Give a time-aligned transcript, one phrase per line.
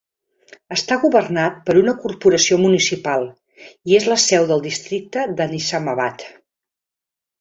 [0.75, 3.27] Està governat per una corporació municipal
[3.93, 6.27] i és la seu del districte de Nizamabad.